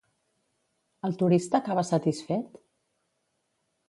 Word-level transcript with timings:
El 1.09 1.17
turista 1.19 1.59
acaba 1.59 1.83
satisfet? 1.89 2.57